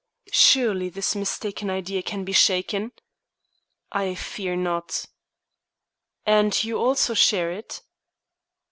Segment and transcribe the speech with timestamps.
[0.33, 2.91] "Surely this mistaken idea can be shaken?"
[3.91, 5.05] "I fear not."
[6.25, 7.83] "And you also share it?"